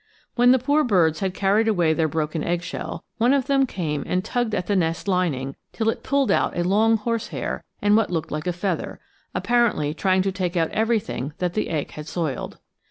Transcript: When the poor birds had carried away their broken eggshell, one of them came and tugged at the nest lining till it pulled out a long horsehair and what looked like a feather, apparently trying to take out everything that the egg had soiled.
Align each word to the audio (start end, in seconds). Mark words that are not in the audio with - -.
When 0.33 0.49
the 0.51 0.57
poor 0.57 0.83
birds 0.83 1.19
had 1.19 1.35
carried 1.35 1.67
away 1.67 1.93
their 1.93 2.07
broken 2.07 2.43
eggshell, 2.43 3.03
one 3.19 3.33
of 3.33 3.45
them 3.45 3.67
came 3.67 4.03
and 4.07 4.25
tugged 4.25 4.55
at 4.55 4.65
the 4.65 4.75
nest 4.75 5.07
lining 5.07 5.55
till 5.73 5.89
it 5.89 6.01
pulled 6.01 6.31
out 6.31 6.57
a 6.57 6.63
long 6.63 6.97
horsehair 6.97 7.63
and 7.83 7.95
what 7.95 8.09
looked 8.09 8.31
like 8.31 8.47
a 8.47 8.51
feather, 8.51 8.99
apparently 9.35 9.93
trying 9.93 10.23
to 10.23 10.31
take 10.31 10.57
out 10.57 10.71
everything 10.71 11.33
that 11.37 11.53
the 11.53 11.69
egg 11.69 11.91
had 11.91 12.07
soiled. 12.07 12.57